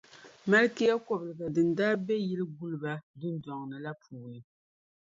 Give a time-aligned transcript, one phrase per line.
[0.49, 4.39] Malikia kɔbiliga din daa be yiliguliba dundɔŋ ni la puuni.